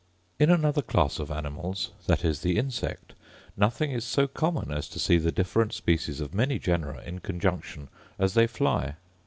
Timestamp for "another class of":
0.49-1.29